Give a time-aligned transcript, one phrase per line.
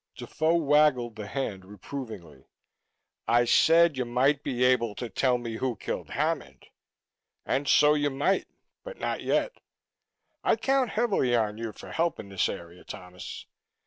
[0.15, 2.47] Defoe waggled the hand reprovingly.
[3.27, 6.65] "I said you might be able to tell me who killed Hammond.
[7.45, 8.47] And so you might
[8.83, 9.51] but not yet.
[10.43, 13.45] I count heavily on you for help in this area, Thomas.